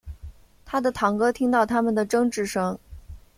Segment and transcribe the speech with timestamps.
[0.65, 2.79] 他的堂哥听到他们的争执声